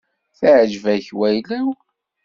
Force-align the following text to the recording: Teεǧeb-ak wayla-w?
Teεǧeb-ak 0.37 1.07
wayla-w? 1.17 1.67